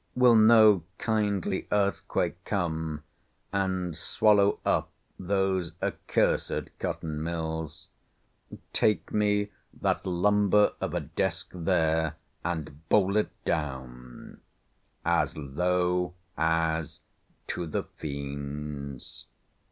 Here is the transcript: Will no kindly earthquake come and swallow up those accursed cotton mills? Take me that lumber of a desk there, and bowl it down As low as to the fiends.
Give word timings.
Will 0.15 0.33
no 0.35 0.83
kindly 0.97 1.67
earthquake 1.71 2.43
come 2.43 3.03
and 3.53 3.95
swallow 3.95 4.57
up 4.65 4.89
those 5.19 5.73
accursed 5.79 6.75
cotton 6.79 7.21
mills? 7.21 7.87
Take 8.73 9.13
me 9.13 9.51
that 9.79 10.03
lumber 10.03 10.73
of 10.81 10.95
a 10.95 11.01
desk 11.01 11.51
there, 11.53 12.15
and 12.43 12.89
bowl 12.89 13.15
it 13.15 13.29
down 13.45 14.41
As 15.05 15.37
low 15.37 16.15
as 16.35 17.01
to 17.49 17.67
the 17.67 17.83
fiends. 17.83 19.27